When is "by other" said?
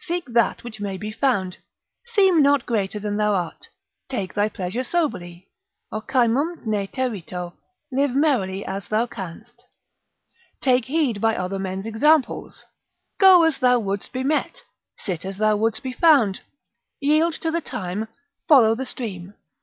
11.20-11.58